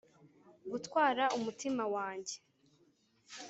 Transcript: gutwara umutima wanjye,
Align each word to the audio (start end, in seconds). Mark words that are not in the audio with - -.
gutwara 0.71 1.23
umutima 1.37 1.83
wanjye, 1.95 2.35